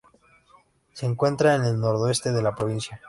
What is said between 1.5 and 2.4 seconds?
en el noroeste